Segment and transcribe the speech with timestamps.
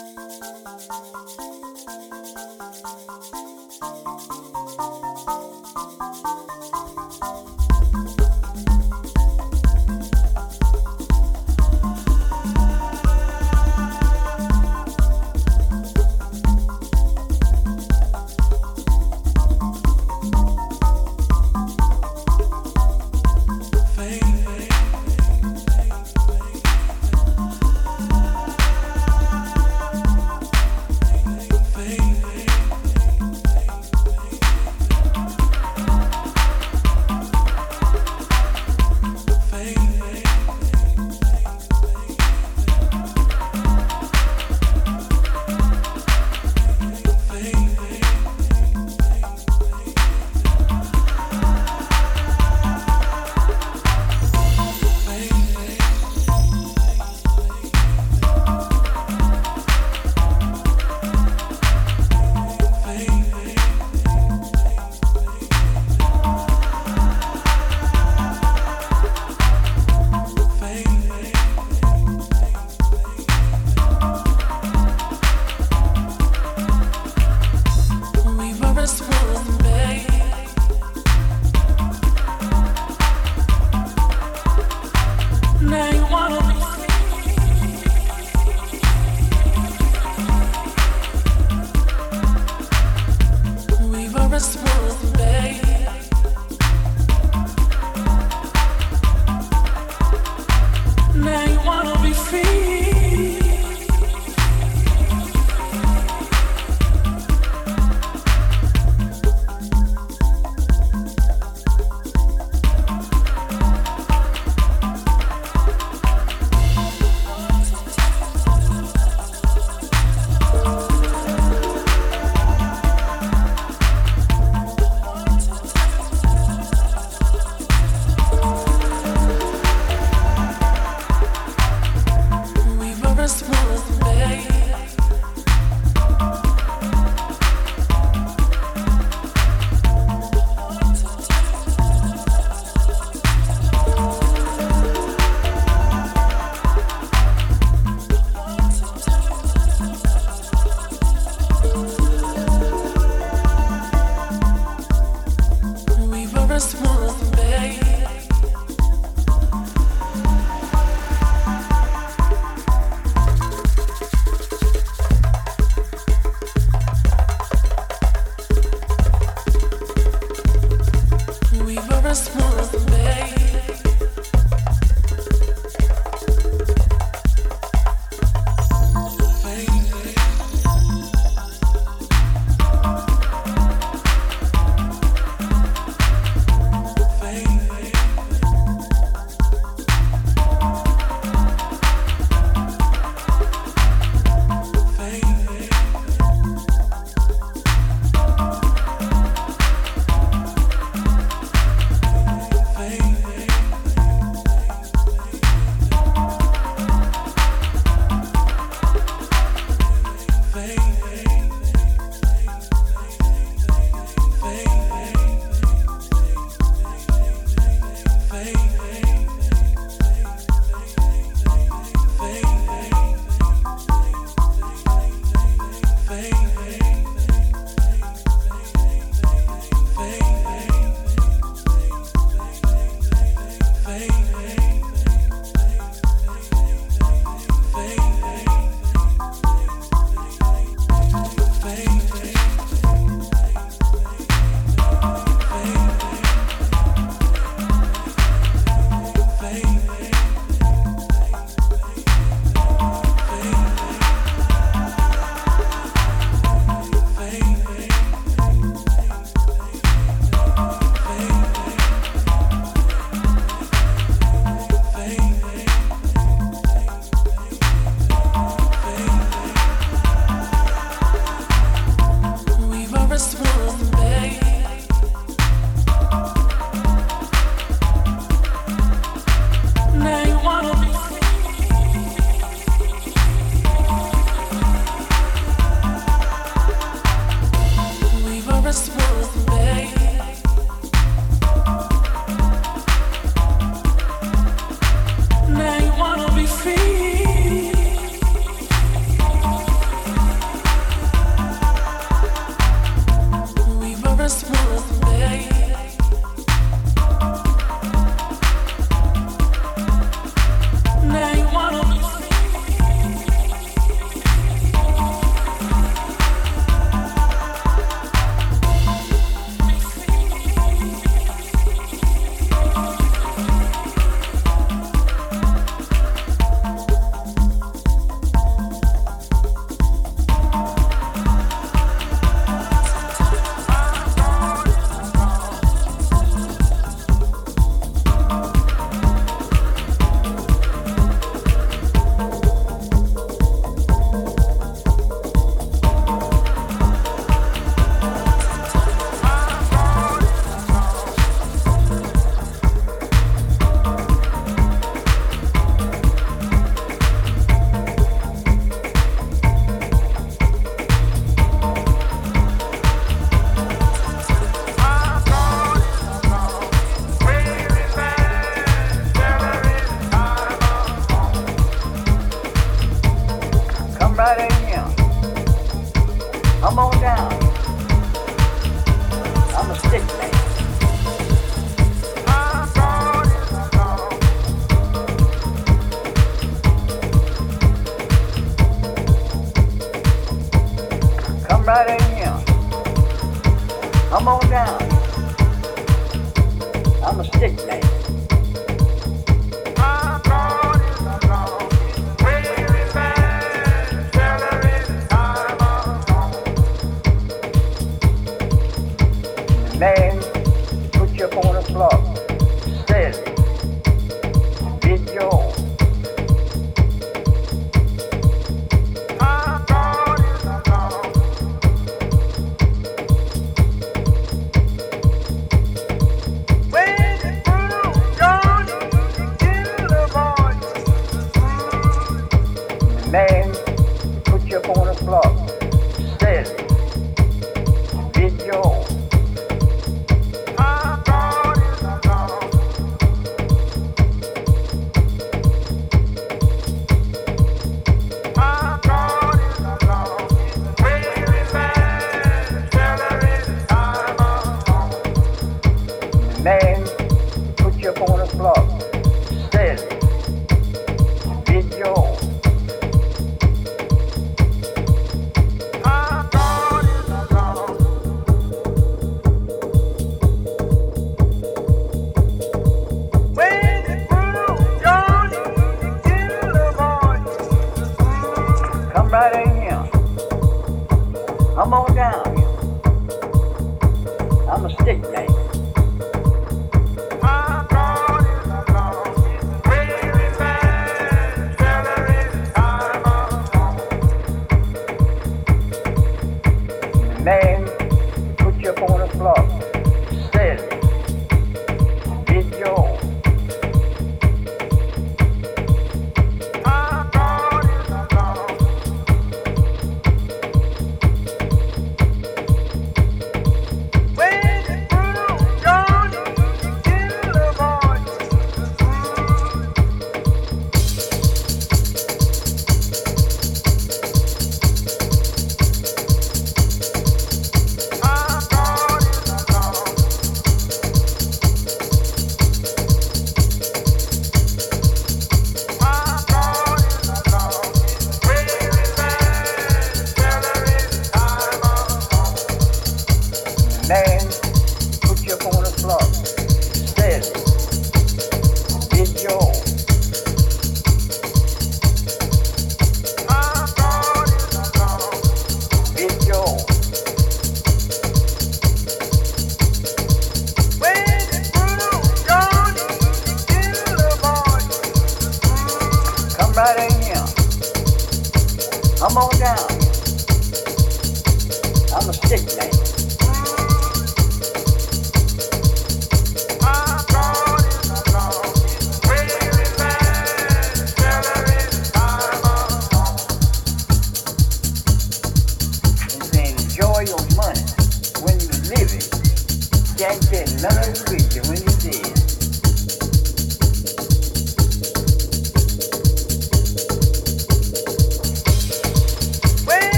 [0.00, 0.18] Thank
[7.48, 7.57] you.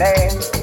[0.00, 0.59] Man,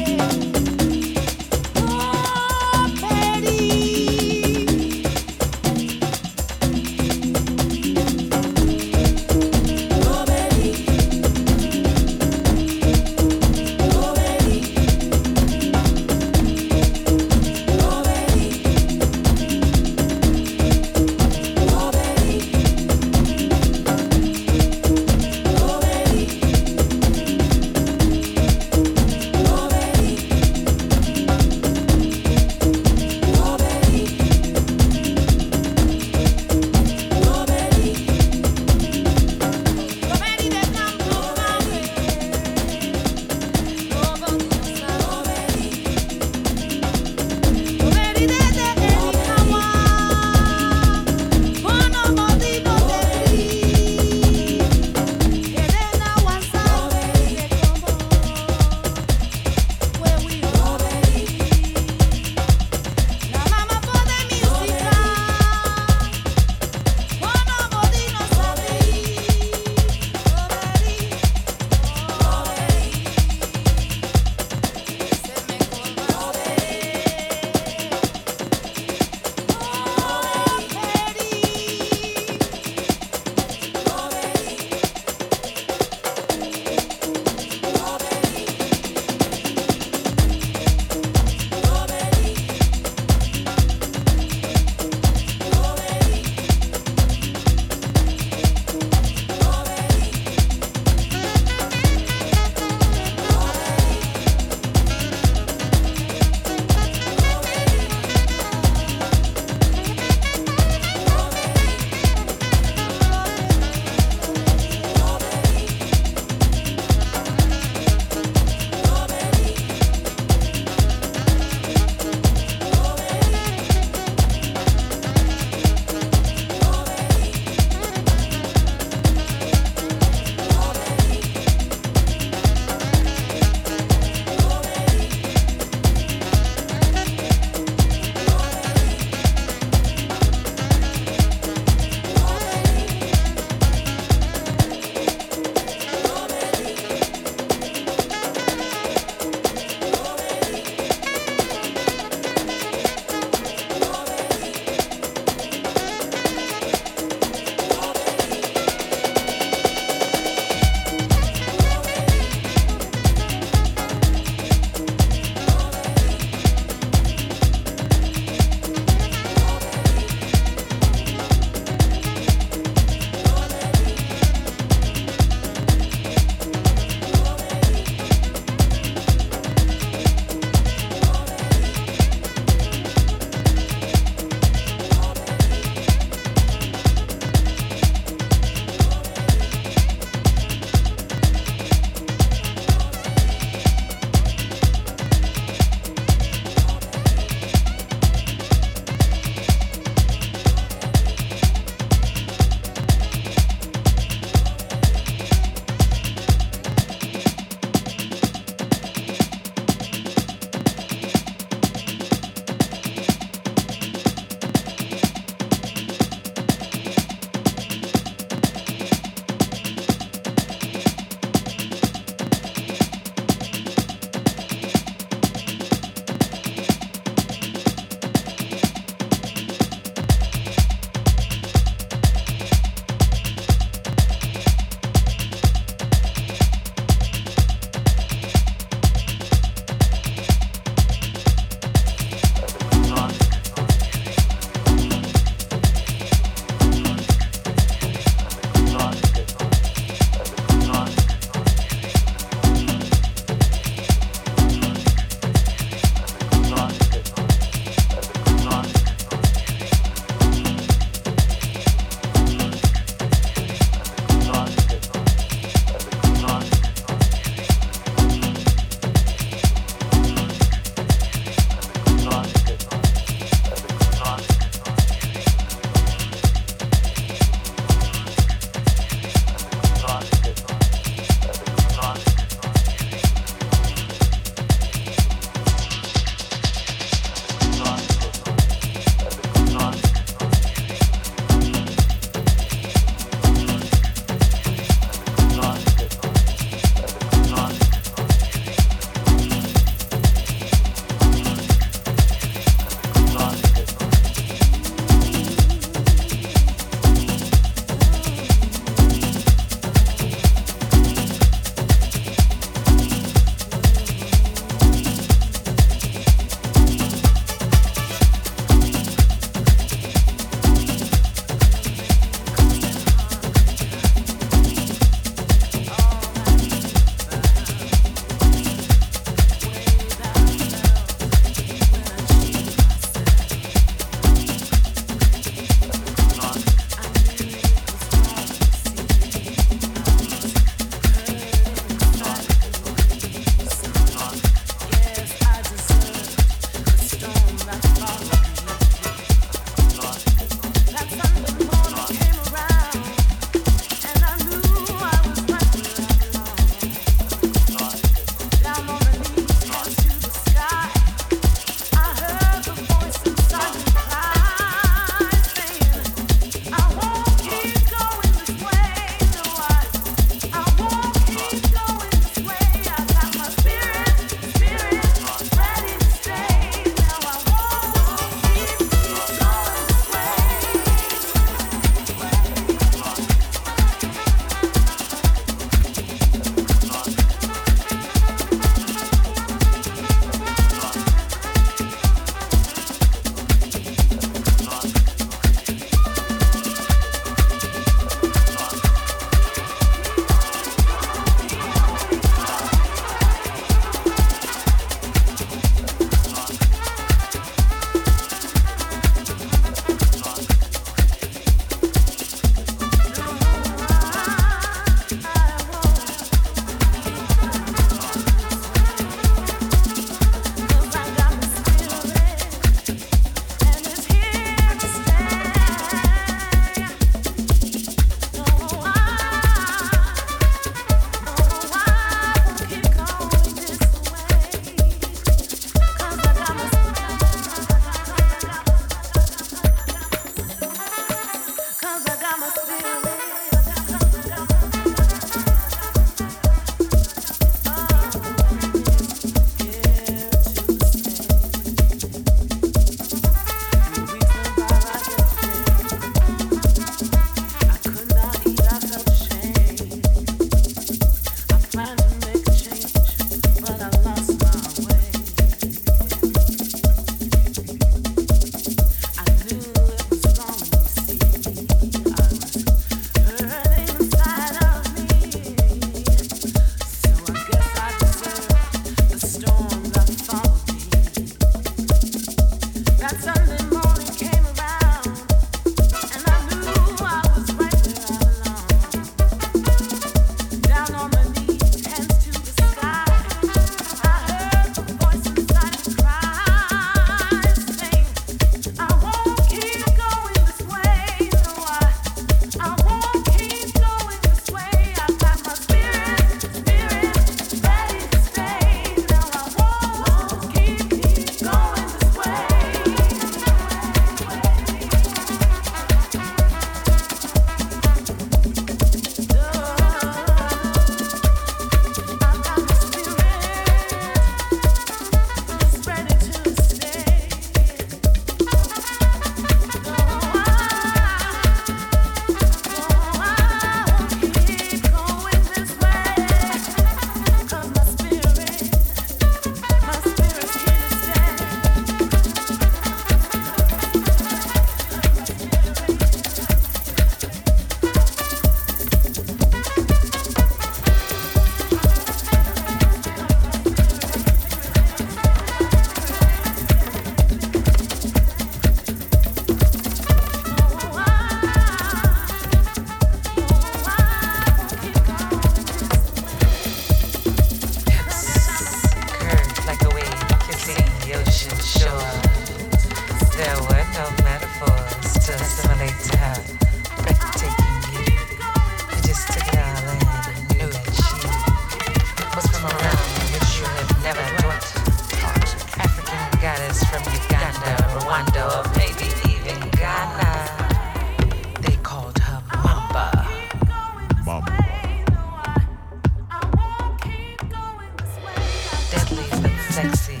[599.54, 600.00] sexy,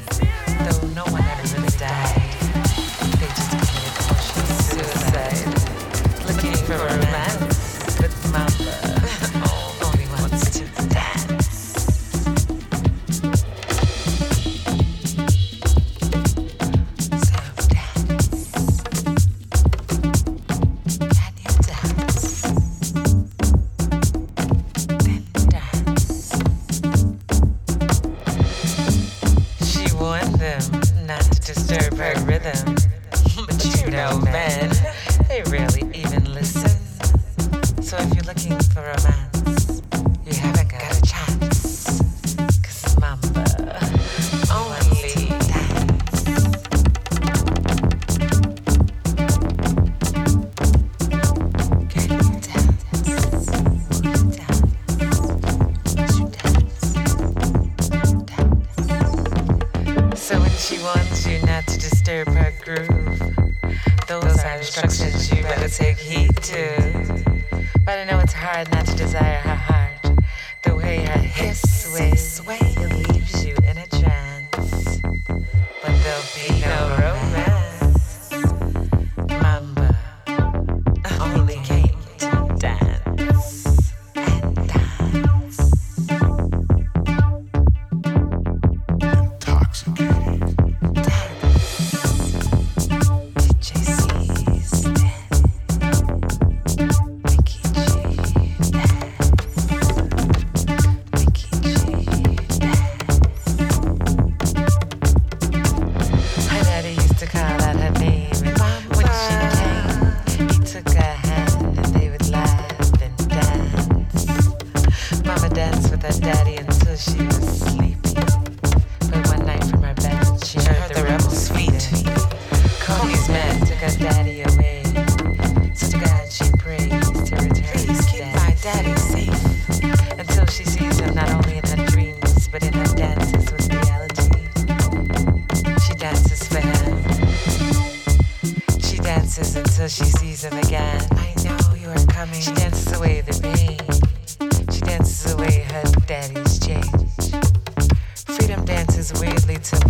[0.64, 2.22] though no one ever really died.
[3.20, 3.94] They just committed
[4.66, 5.46] suicide,
[6.26, 7.03] looking for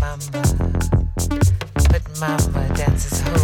[0.05, 0.18] mama,
[1.90, 3.43] but mama dances home.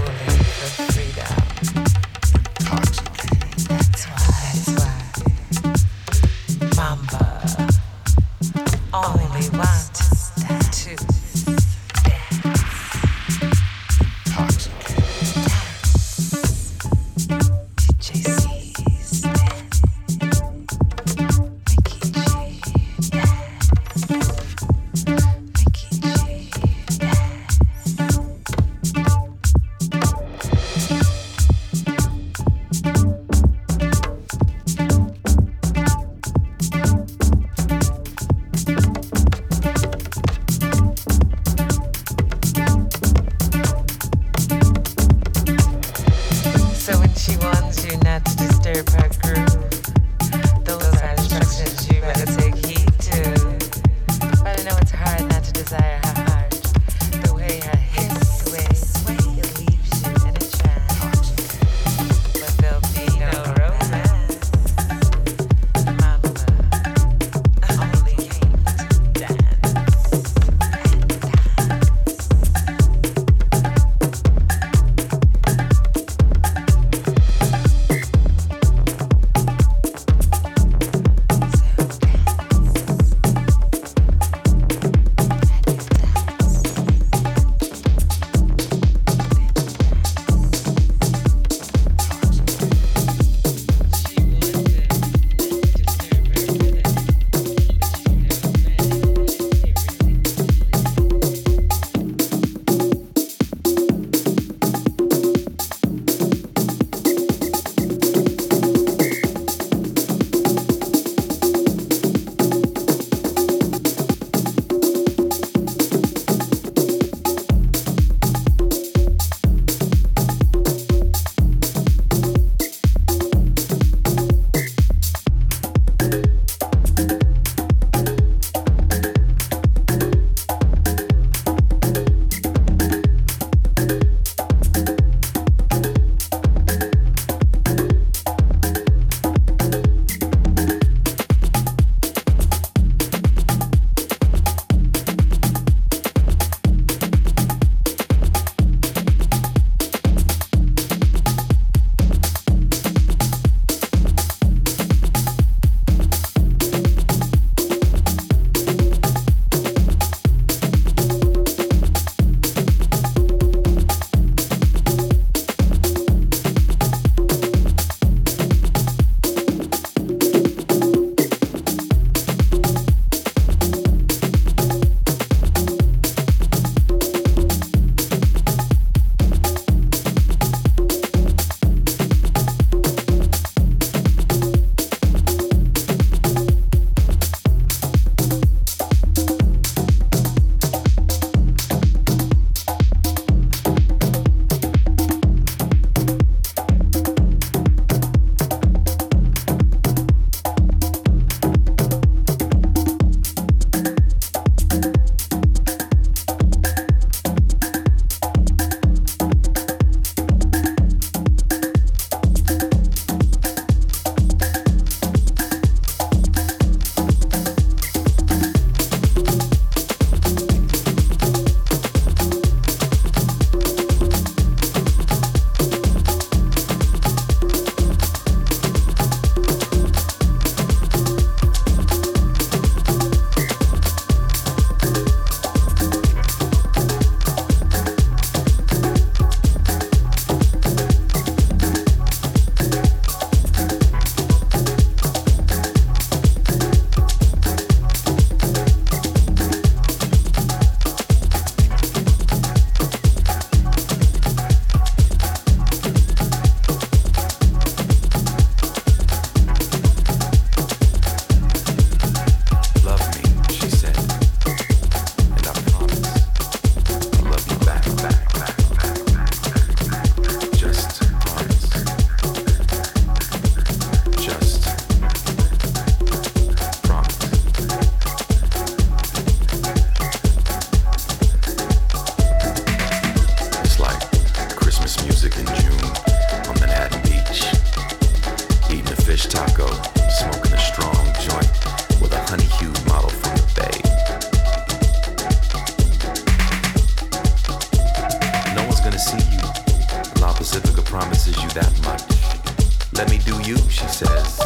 [303.69, 304.41] she says.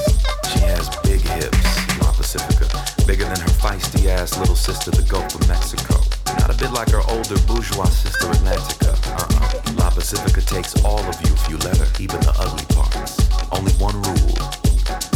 [0.50, 2.66] She has big hips, La Pacifica,
[3.06, 6.00] bigger than her feisty ass little sister, the Gulf of Mexico.
[6.38, 8.92] Not a bit like her older bourgeois sister, Atlantica.
[9.14, 9.74] Uh-uh.
[9.76, 13.20] La Pacifica takes all of you if you let her, even the ugly parts.
[13.52, 14.36] Only one rule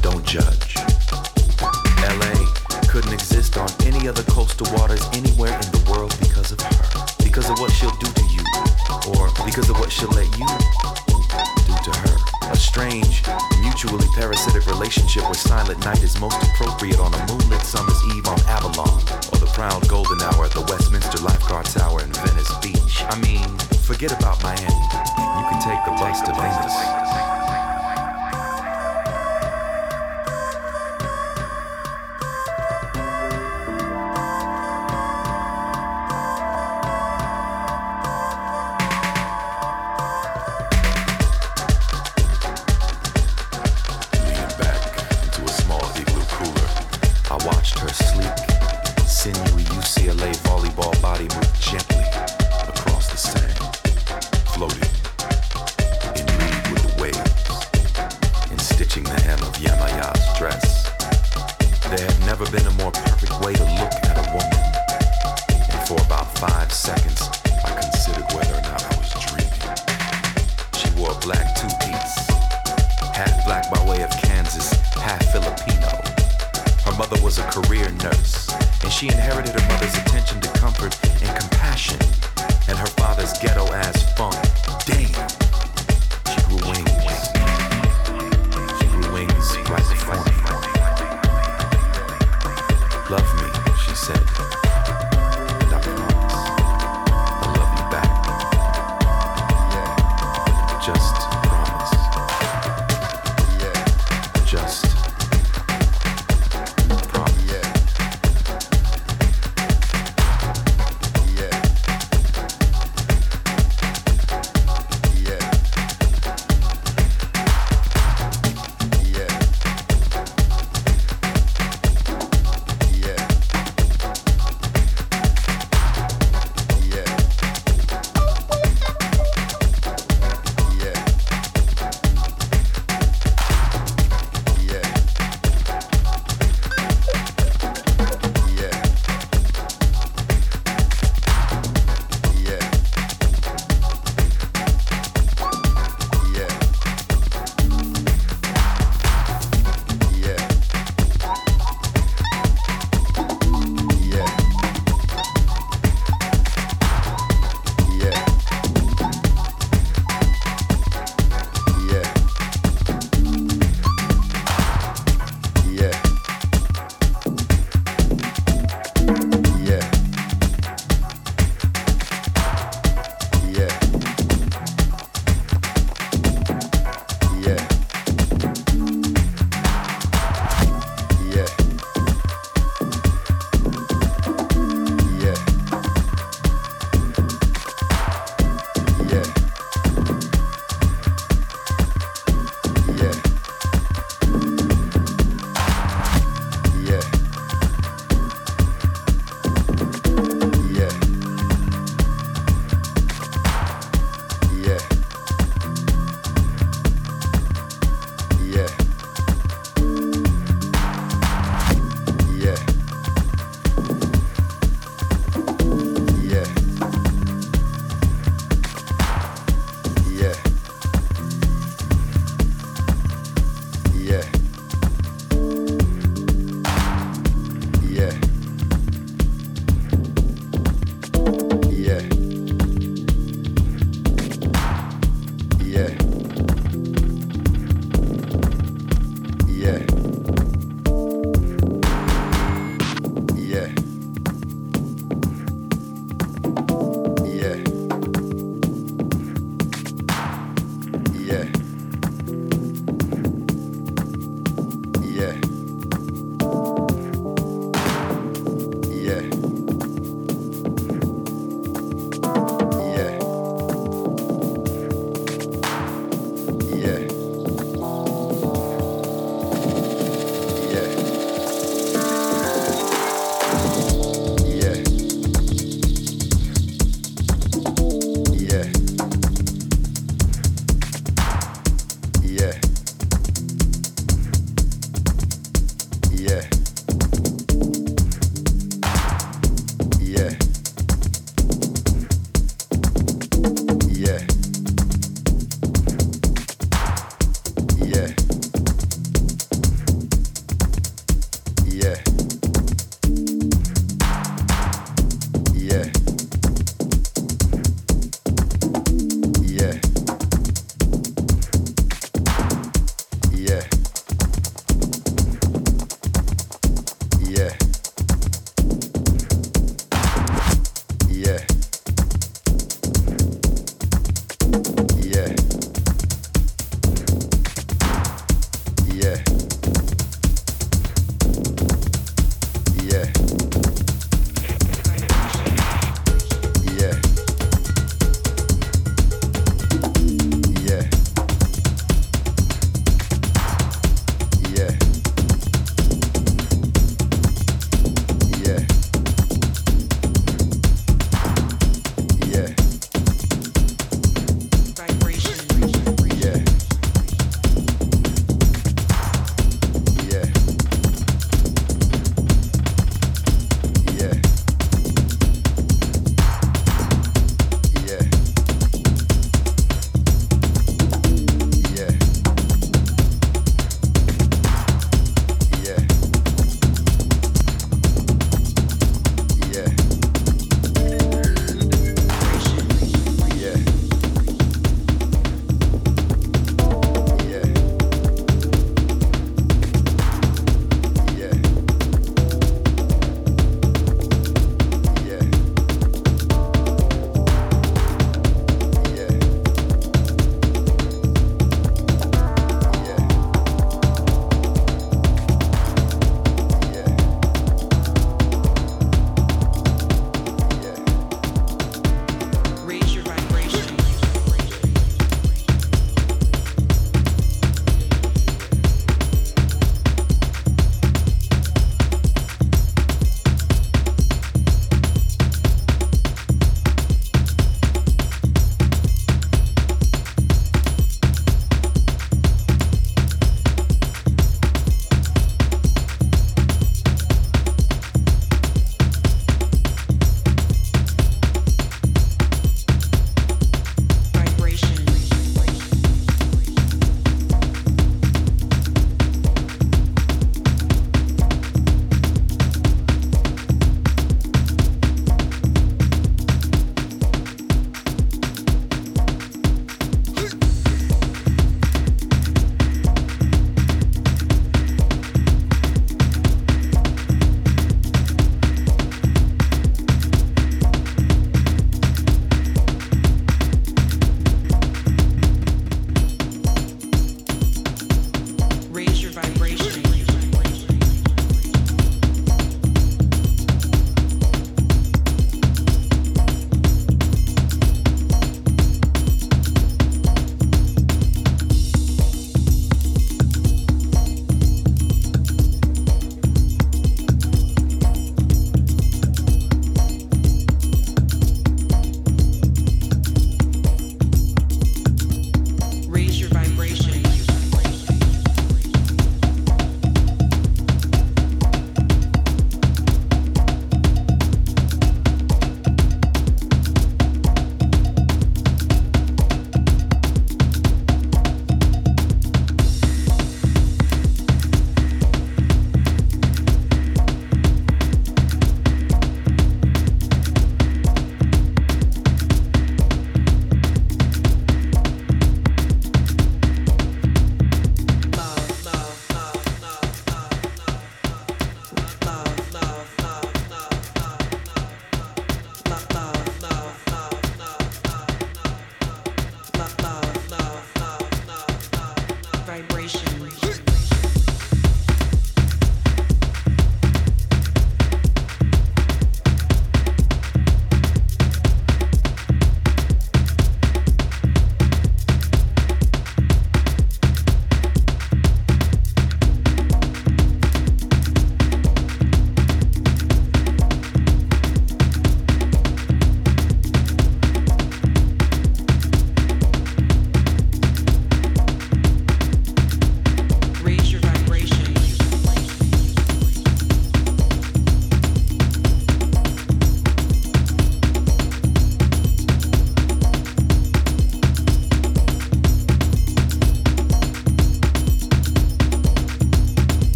[0.00, 0.76] don't judge.
[2.02, 2.34] LA
[2.88, 7.06] couldn't exist on any other coastal waters anywhere in the world because of her.
[7.22, 8.44] Because of what she'll do to you,
[9.16, 10.46] or because of what she'll let you
[11.66, 12.21] do to her.
[12.72, 13.22] Strange,
[13.60, 18.40] mutually parasitic relationship where Silent Night is most appropriate on a moonlit summer's eve on
[18.48, 18.88] Avalon,
[19.30, 23.04] or the proud golden hour at the Westminster Lifeguard Tower in Venice Beach.
[23.10, 24.64] I mean, forget about Miami.
[24.64, 27.31] You can take the bus to Venus.